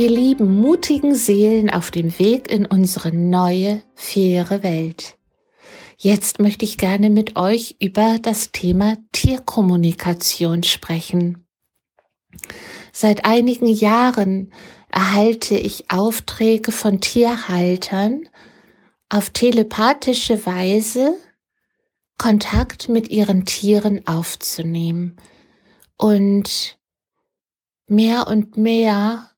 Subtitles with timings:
[0.00, 5.18] ihr lieben, mutigen Seelen auf dem Weg in unsere neue, faire Welt.
[5.98, 11.44] Jetzt möchte ich gerne mit euch über das Thema Tierkommunikation sprechen.
[12.92, 14.54] Seit einigen Jahren
[14.90, 18.26] erhalte ich Aufträge von Tierhaltern,
[19.10, 21.14] auf telepathische Weise
[22.16, 25.16] Kontakt mit ihren Tieren aufzunehmen.
[25.98, 26.78] Und
[27.86, 29.29] mehr und mehr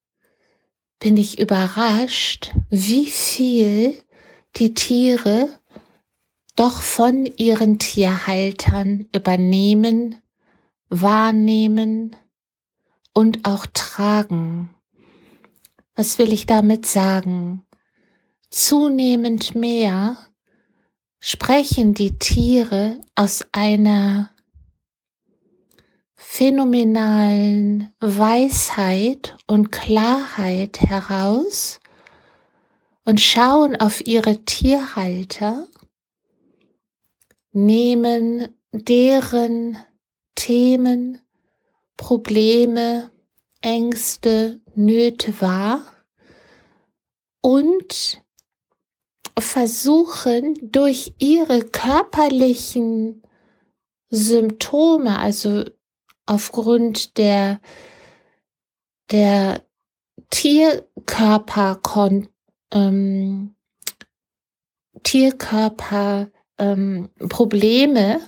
[1.03, 4.01] bin ich überrascht, wie viel
[4.55, 5.49] die Tiere
[6.55, 10.23] doch von ihren Tierhaltern übernehmen,
[10.91, 12.15] wahrnehmen
[13.13, 14.71] und auch tragen.
[15.97, 17.67] Was will ich damit sagen?
[18.51, 20.17] Zunehmend mehr
[21.19, 24.31] sprechen die Tiere aus einer
[26.25, 31.81] phänomenalen Weisheit und Klarheit heraus
[33.05, 35.67] und schauen auf ihre Tierhalter,
[37.51, 39.77] nehmen deren
[40.37, 41.21] Themen,
[41.97, 43.11] Probleme,
[43.61, 45.83] Ängste, Nöte wahr
[47.43, 48.23] und
[49.39, 53.23] versuchen durch ihre körperlichen
[54.09, 55.65] Symptome, also
[56.27, 57.61] aufgrund der,
[59.11, 59.63] der
[60.31, 61.81] Tierkörper,
[62.73, 63.55] ähm,
[65.03, 68.21] Tierkörper ähm, Probleme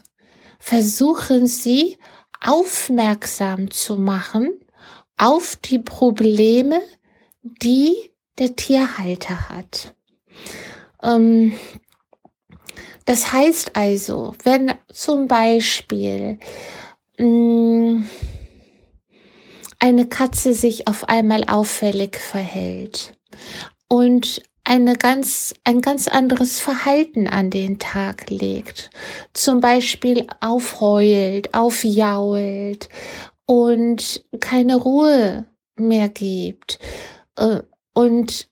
[0.59, 1.99] versuchen sie
[2.41, 4.61] aufmerksam zu machen
[5.17, 6.81] auf die Probleme,
[7.43, 7.95] die
[8.39, 9.95] der Tierhalter hat.
[11.03, 11.59] Ähm,
[13.05, 16.39] das heißt also, wenn zum Beispiel
[17.19, 18.07] eine
[20.09, 23.15] Katze sich auf einmal auffällig verhält
[23.89, 28.91] und eine ganz, ein ganz anderes Verhalten an den Tag legt.
[29.35, 32.89] Zum Beispiel aufheult, aufjault
[33.47, 35.47] und keine Ruhe
[35.77, 36.79] mehr gibt.
[37.37, 37.61] Äh,
[37.93, 38.49] und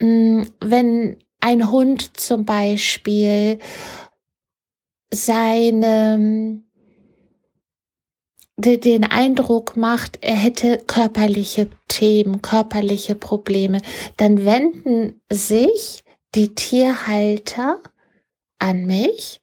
[0.00, 3.58] mm, wenn ein Hund zum Beispiel
[5.12, 6.63] seine
[8.56, 13.80] den Eindruck macht, er hätte körperliche Themen, körperliche Probleme,
[14.16, 16.04] dann wenden sich
[16.34, 17.80] die Tierhalter
[18.58, 19.40] an mich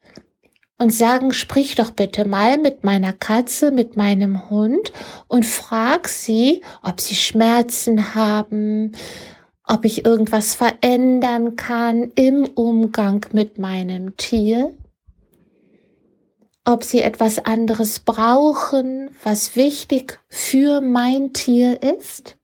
[0.77, 4.91] und sagen, sprich doch bitte mal mit meiner Katze, mit meinem Hund
[5.27, 8.93] und frag sie, ob sie Schmerzen haben,
[9.67, 14.73] ob ich irgendwas verändern kann im Umgang mit meinem Tier
[16.71, 22.37] ob sie etwas anderes brauchen, was wichtig für mein Tier ist.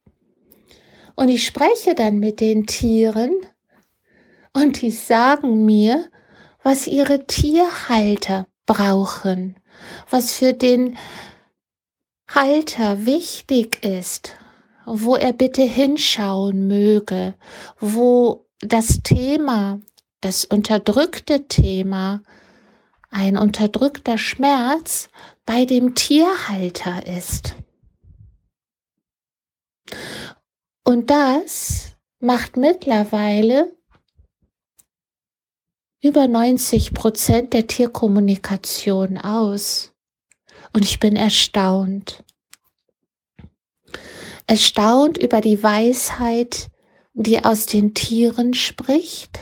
[1.16, 3.34] Und ich spreche dann mit den Tieren
[4.54, 6.10] und die sagen mir,
[6.62, 9.56] was ihre Tierhalter brauchen,
[10.10, 10.98] was für den
[12.30, 14.36] Halter wichtig ist,
[14.86, 17.36] wo er bitte hinschauen möge,
[17.80, 19.80] wo das Thema,
[20.22, 22.22] das unterdrückte Thema,
[23.10, 25.10] ein unterdrückter Schmerz
[25.46, 27.56] bei dem Tierhalter ist.
[30.84, 33.76] Und das macht mittlerweile
[36.02, 39.94] über 90 Prozent der Tierkommunikation aus.
[40.74, 42.24] Und ich bin erstaunt.
[44.46, 46.70] Erstaunt über die Weisheit,
[47.14, 49.40] die aus den Tieren spricht.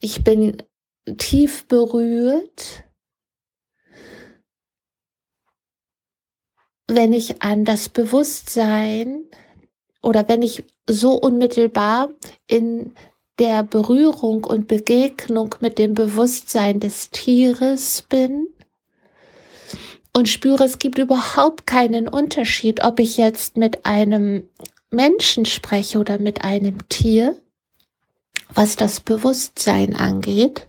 [0.00, 0.62] Ich bin
[1.16, 2.84] tief berührt,
[6.88, 9.24] wenn ich an das Bewusstsein
[10.02, 12.10] oder wenn ich so unmittelbar
[12.46, 12.94] in
[13.38, 18.48] der Berührung und Begegnung mit dem Bewusstsein des Tieres bin
[20.16, 24.48] und spüre, es gibt überhaupt keinen Unterschied, ob ich jetzt mit einem
[24.90, 27.40] Menschen spreche oder mit einem Tier,
[28.54, 30.67] was das Bewusstsein angeht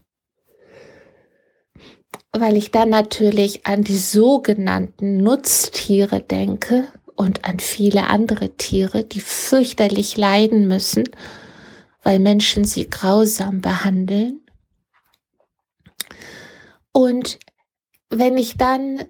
[2.32, 9.20] weil ich dann natürlich an die sogenannten Nutztiere denke und an viele andere Tiere, die
[9.20, 11.10] fürchterlich leiden müssen,
[12.04, 14.42] weil Menschen sie grausam behandeln.
[16.92, 17.40] Und
[18.10, 19.06] wenn ich dann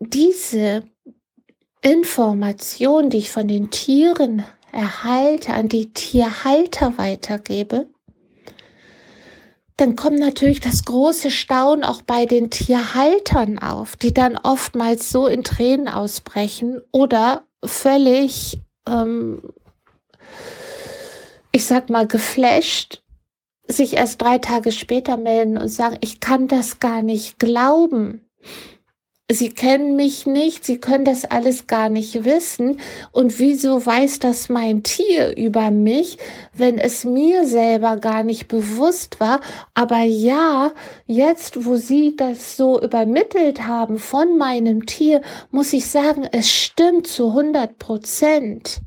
[0.00, 0.84] diese
[1.82, 7.88] Information, die ich von den Tieren erhalte, an die Tierhalter weitergebe,
[9.78, 15.26] dann kommt natürlich das große Staunen auch bei den Tierhaltern auf, die dann oftmals so
[15.26, 19.40] in Tränen ausbrechen oder völlig ähm,
[21.52, 23.02] ich sag mal, geflasht,
[23.66, 28.24] sich erst drei Tage später melden und sagen, ich kann das gar nicht glauben.
[29.30, 32.80] Sie kennen mich nicht, Sie können das alles gar nicht wissen.
[33.12, 36.16] Und wieso weiß das mein Tier über mich,
[36.54, 39.42] wenn es mir selber gar nicht bewusst war?
[39.74, 40.72] Aber ja,
[41.06, 45.20] jetzt, wo Sie das so übermittelt haben von meinem Tier,
[45.50, 48.80] muss ich sagen, es stimmt zu 100 Prozent.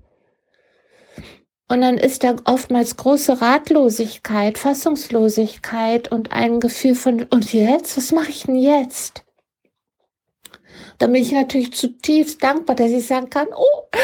[1.68, 7.96] Und dann ist da oftmals große Ratlosigkeit, Fassungslosigkeit und ein Gefühl von, und jetzt?
[7.96, 9.24] Was mache ich denn jetzt?
[11.02, 13.98] Da bin ich natürlich zutiefst dankbar, dass ich sagen kann, oh,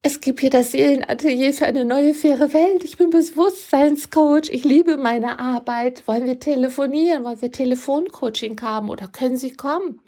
[0.00, 2.84] es gibt hier das Seelenatelier für eine neue, faire Welt.
[2.84, 4.48] Ich bin Bewusstseinscoach.
[4.48, 6.06] Ich liebe meine Arbeit.
[6.06, 7.24] Wollen wir telefonieren?
[7.24, 10.00] Wollen wir Telefoncoaching haben oder können Sie kommen?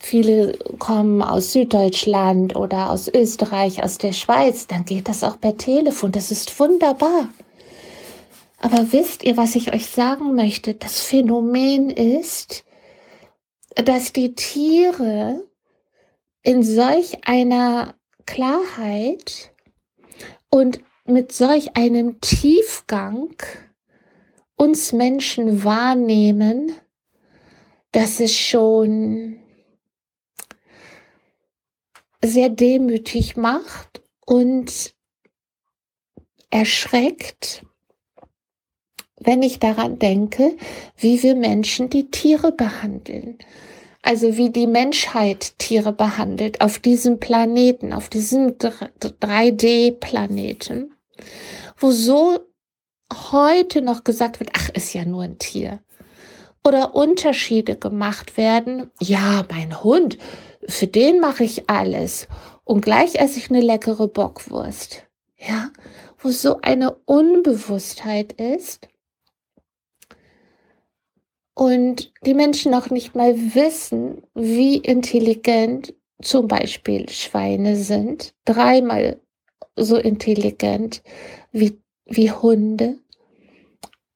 [0.00, 4.66] Viele kommen aus Süddeutschland oder aus Österreich, aus der Schweiz.
[4.66, 6.10] Dann geht das auch per Telefon.
[6.10, 7.28] Das ist wunderbar.
[8.58, 10.74] Aber wisst ihr, was ich euch sagen möchte?
[10.74, 12.64] Das Phänomen ist,
[13.76, 15.48] dass die Tiere
[16.42, 17.94] in solch einer
[18.26, 19.52] Klarheit
[20.50, 23.34] und mit solch einem Tiefgang
[24.56, 26.74] uns Menschen wahrnehmen,
[27.92, 29.40] dass es schon
[32.22, 34.94] sehr demütig macht und
[36.50, 37.64] erschreckt,
[39.20, 40.56] wenn ich daran denke,
[40.96, 43.36] wie wir Menschen die Tiere behandeln.
[44.02, 50.94] Also wie die Menschheit Tiere behandelt auf diesem Planeten, auf diesem 3D-Planeten,
[51.76, 52.38] wo so
[53.12, 55.80] heute noch gesagt wird, ach, ist ja nur ein Tier.
[56.66, 58.90] Oder Unterschiede gemacht werden.
[59.00, 60.16] Ja, mein Hund,
[60.66, 62.26] für den mache ich alles.
[62.64, 65.02] Und gleich esse ich eine leckere Bockwurst.
[65.36, 65.68] Ja,
[66.18, 68.88] wo so eine Unbewusstheit ist
[71.60, 79.20] und die Menschen noch nicht mal wissen, wie intelligent zum Beispiel Schweine sind, dreimal
[79.76, 81.02] so intelligent
[81.52, 82.98] wie, wie Hunde.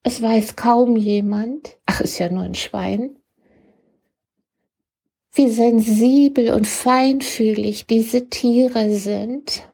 [0.02, 3.18] Es weiß kaum jemand, ach, ist ja nur ein Schwein,
[5.34, 9.68] wie sensibel und feinfühlig diese Tiere sind,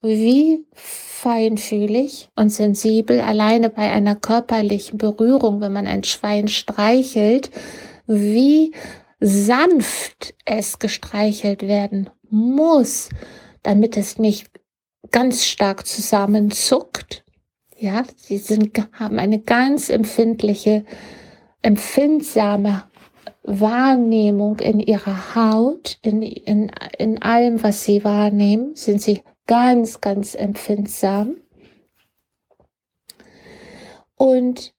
[0.00, 7.50] wie feinfühlig und sensibel alleine bei einer körperlichen Berührung, wenn man ein Schwein streichelt,
[8.06, 8.72] wie
[9.20, 13.08] sanft es gestreichelt werden muss,
[13.62, 14.48] damit es nicht
[15.10, 17.24] ganz stark zusammenzuckt.
[17.76, 20.84] Ja, sie sind, haben eine ganz empfindliche,
[21.62, 22.84] empfindsame
[23.42, 30.36] Wahrnehmung in ihrer Haut, in, in, in allem, was sie wahrnehmen, sind sie ganz, ganz
[30.36, 31.38] empfindsam.
[34.14, 34.72] Und,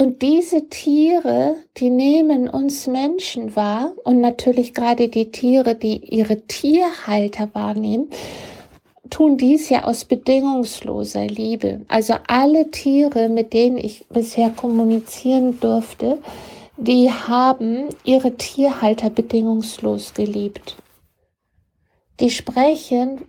[0.00, 6.40] und diese Tiere, die nehmen uns Menschen wahr und natürlich gerade die Tiere, die ihre
[6.46, 8.10] Tierhalter wahrnehmen,
[9.10, 11.82] tun dies ja aus bedingungsloser Liebe.
[11.88, 16.18] Also alle Tiere, mit denen ich bisher kommunizieren durfte,
[16.76, 20.76] die haben ihre Tierhalter bedingungslos geliebt.
[22.20, 23.26] Die sprechen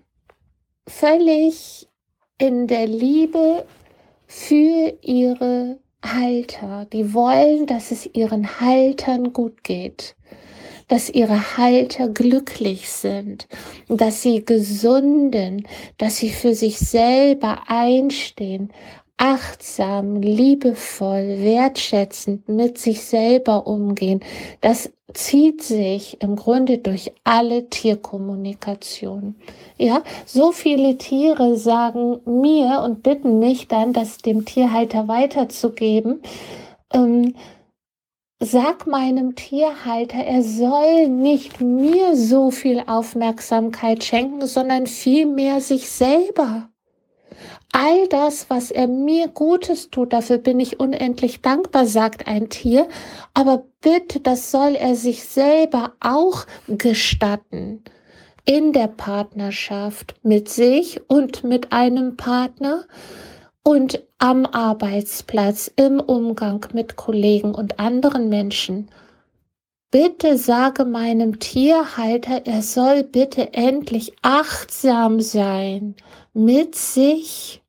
[0.88, 1.88] völlig
[2.38, 3.66] in der Liebe
[4.28, 6.86] für ihre Halter.
[6.92, 10.16] Die wollen, dass es ihren Haltern gut geht,
[10.88, 13.48] dass ihre Halter glücklich sind,
[13.88, 18.72] dass sie gesunden, dass sie für sich selber einstehen,
[19.18, 24.20] achtsam, liebevoll, wertschätzend mit sich selber umgehen.
[24.62, 29.36] Das zieht sich im Grunde durch alle Tierkommunikation.
[29.78, 36.22] Ja, so viele Tiere sagen mir und bitten mich dann, das dem Tierhalter weiterzugeben.
[36.92, 37.36] Ähm,
[38.40, 46.70] sag meinem Tierhalter, er soll nicht mir so viel Aufmerksamkeit schenken, sondern vielmehr sich selber
[47.76, 52.88] all das, was er mir Gutes tut, dafür bin ich unendlich dankbar, sagt ein Tier.
[53.34, 57.84] Aber bitte, das soll er sich selber auch gestatten.
[58.46, 62.86] In der Partnerschaft mit sich und mit einem Partner
[63.62, 68.90] und am Arbeitsplatz, im Umgang mit Kollegen und anderen Menschen.
[69.92, 75.96] Bitte sage meinem Tierhalter, er soll bitte endlich achtsam sein
[76.34, 77.62] mit sich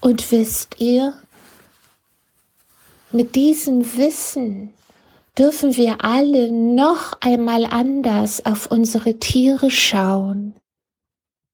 [0.00, 1.14] und wisst ihr,
[3.10, 4.74] mit diesem Wissen,
[5.38, 10.54] dürfen wir alle noch einmal anders auf unsere Tiere schauen.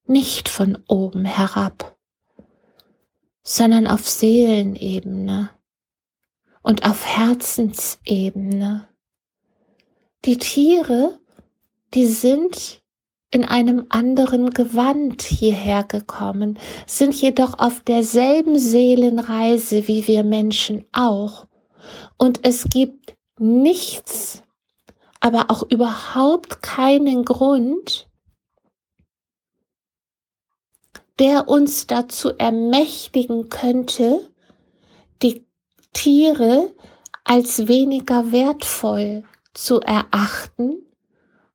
[0.06, 1.96] Nicht von oben herab,
[3.42, 5.50] sondern auf Seelenebene
[6.62, 8.88] und auf Herzensebene.
[10.24, 11.18] Die Tiere,
[11.94, 12.82] die sind
[13.34, 21.46] in einem anderen Gewand hierher gekommen, sind jedoch auf derselben Seelenreise wie wir Menschen auch.
[22.16, 24.44] Und es gibt nichts,
[25.18, 28.08] aber auch überhaupt keinen Grund,
[31.18, 34.30] der uns dazu ermächtigen könnte,
[35.22, 35.44] die
[35.92, 36.72] Tiere
[37.24, 39.24] als weniger wertvoll
[39.54, 40.84] zu erachten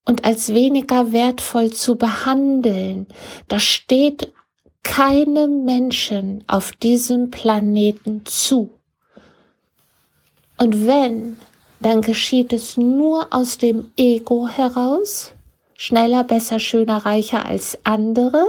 [0.10, 3.06] und als weniger wertvoll zu behandeln.
[3.48, 4.34] Das steht
[4.82, 8.72] keinem Menschen auf diesem Planeten zu.
[10.58, 11.38] Und wenn,
[11.80, 15.34] dann geschieht es nur aus dem Ego heraus,
[15.76, 18.48] schneller, besser, schöner, reicher als andere,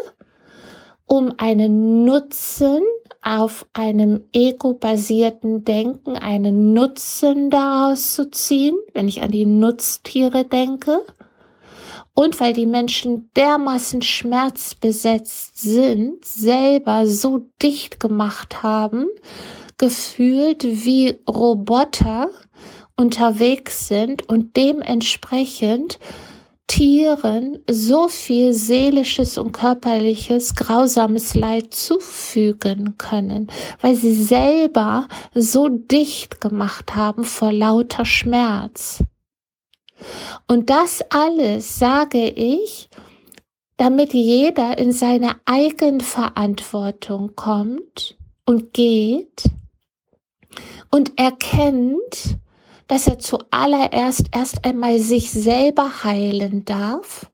[1.05, 2.81] um einen Nutzen
[3.21, 11.05] auf einem ego-basierten Denken, einen Nutzen daraus zu ziehen, wenn ich an die Nutztiere denke,
[12.15, 19.07] und weil die Menschen dermaßen schmerzbesetzt sind, selber so dicht gemacht haben,
[19.79, 22.31] gefühlt wie Roboter
[22.97, 25.99] unterwegs sind und dementsprechend
[26.71, 33.49] Tieren so viel seelisches und körperliches grausames Leid zufügen können,
[33.81, 39.03] weil sie selber so dicht gemacht haben vor lauter Schmerz.
[40.47, 42.89] Und das alles sage ich,
[43.77, 49.45] damit jeder in seine Eigenverantwortung kommt und geht
[50.91, 52.39] und erkennt,
[52.89, 57.31] dass er zuallererst erst einmal sich selber heilen darf,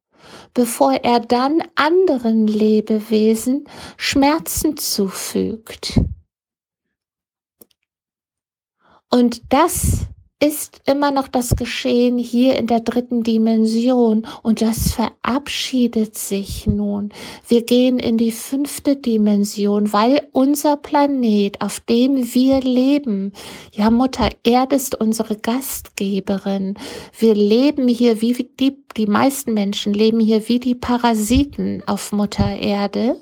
[0.52, 3.64] bevor er dann anderen Lebewesen
[3.96, 5.98] Schmerzen zufügt.
[9.10, 10.06] Und das
[10.38, 17.10] ist immer noch das Geschehen hier in der dritten Dimension und das verabschiedet sich nun.
[17.48, 23.32] Wir gehen in die fünfte Dimension, weil unser Planet, auf dem wir leben,
[23.72, 26.74] ja Mutter Erde ist unsere Gastgeberin.
[27.18, 32.58] Wir leben hier wie die, die meisten Menschen leben hier wie die Parasiten auf Mutter
[32.58, 33.16] Erde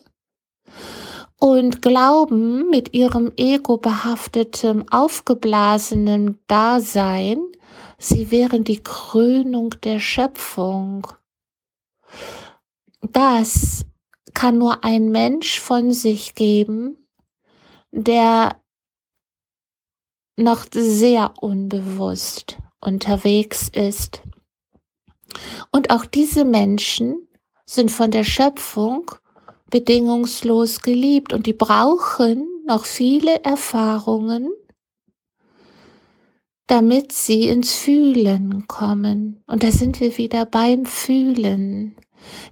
[1.45, 7.37] und glauben mit ihrem ego behaftetem, aufgeblasenen Dasein,
[7.99, 11.07] sie wären die Krönung der Schöpfung.
[13.03, 13.85] Das
[14.33, 16.97] kann nur ein Mensch von sich geben,
[17.91, 18.59] der
[20.39, 24.23] noch sehr unbewusst unterwegs ist.
[25.71, 27.29] Und auch diese Menschen
[27.67, 29.11] sind von der Schöpfung
[29.71, 34.51] bedingungslos geliebt und die brauchen noch viele Erfahrungen,
[36.67, 39.43] damit sie ins Fühlen kommen.
[39.47, 41.97] Und da sind wir wieder beim Fühlen.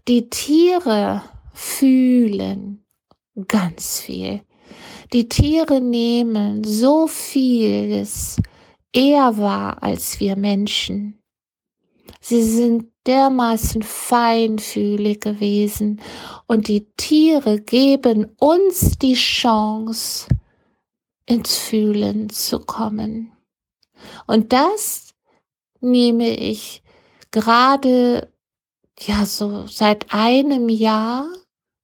[0.08, 2.84] Die Tiere fühlen
[3.48, 4.42] ganz viel.
[5.12, 8.36] Die Tiere nehmen so vieles
[8.92, 11.18] eher wahr als wir Menschen.
[12.20, 16.00] Sie sind dermaßen feinfühlig gewesen
[16.46, 20.28] und die Tiere geben uns die Chance,
[21.26, 23.32] ins Fühlen zu kommen.
[24.26, 25.14] Und das
[25.80, 26.82] nehme ich
[27.30, 28.32] gerade,
[29.00, 31.26] ja, so seit einem Jahr,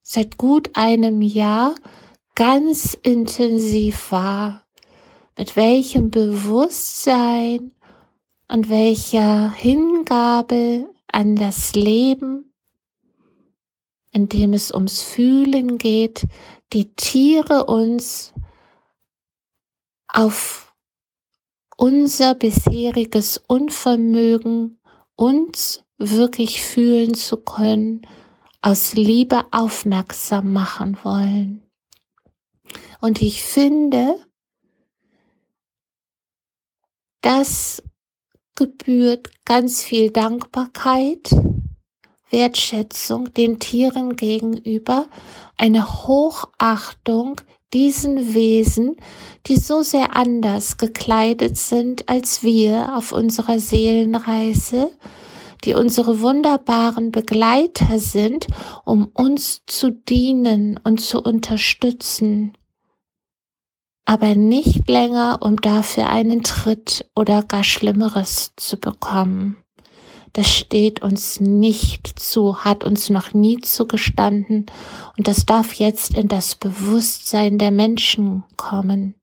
[0.03, 1.75] seit gut einem Jahr
[2.35, 4.65] ganz intensiv wahr.
[5.37, 7.73] Mit welchem Bewusstsein
[8.49, 12.55] und welcher Hingabe an das Leben,
[14.13, 16.29] in dem es ums Fühlen geht,
[16.73, 18.33] die Tiere uns
[20.07, 20.73] auf
[21.77, 24.79] unser bisheriges Unvermögen,
[25.17, 28.03] uns wirklich fühlen zu können,
[28.63, 31.65] aus Liebe aufmerksam machen wollen.
[33.01, 34.25] Und ich finde,
[37.23, 37.83] dass
[38.59, 41.31] gebührt ganz viel Dankbarkeit,
[42.29, 45.07] Wertschätzung den Tieren gegenüber,
[45.57, 47.41] eine Hochachtung
[47.73, 48.97] diesen Wesen,
[49.47, 54.91] die so sehr anders gekleidet sind als wir auf unserer Seelenreise,
[55.65, 58.49] die unsere wunderbaren Begleiter sind,
[58.85, 62.58] um uns zu dienen und zu unterstützen.
[64.09, 69.59] Aber nicht länger, um dafür einen Tritt oder gar Schlimmeres zu bekommen.
[70.33, 74.65] Das steht uns nicht zu, hat uns noch nie zugestanden
[75.19, 79.15] und das darf jetzt in das Bewusstsein der Menschen kommen.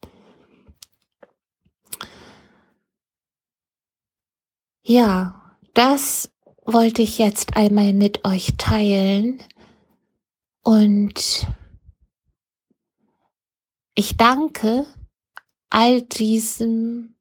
[4.83, 6.29] Ja, das
[6.63, 9.41] wollte ich jetzt einmal mit euch teilen
[10.61, 11.47] und
[13.95, 14.85] ich danke
[15.69, 17.15] all diesem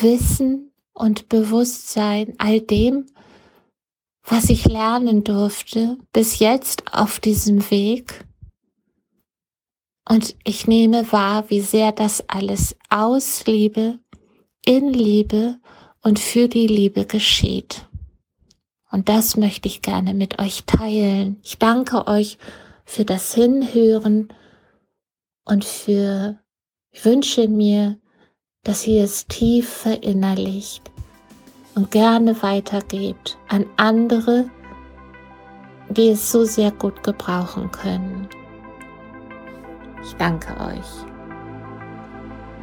[0.00, 3.06] Wissen und Bewusstsein, all dem,
[4.22, 8.26] was ich lernen durfte bis jetzt auf diesem Weg.
[10.08, 14.00] Und ich nehme wahr, wie sehr das alles aus Liebe,
[14.64, 15.58] in Liebe
[16.02, 17.86] und für die Liebe geschieht.
[18.90, 21.38] Und das möchte ich gerne mit euch teilen.
[21.44, 22.38] Ich danke euch
[22.84, 24.28] für das Hinhören
[25.50, 26.38] und für,
[26.92, 27.98] ich wünsche mir,
[28.62, 30.90] dass ihr es tief verinnerlicht
[31.74, 34.48] und gerne weitergebt an andere,
[35.88, 38.28] die es so sehr gut gebrauchen können.
[40.04, 40.86] Ich danke euch.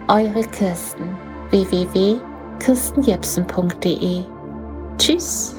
[0.07, 1.17] Eure Kirsten
[1.49, 4.23] www.kirstenjepsen.de
[4.97, 5.56] Tschüss.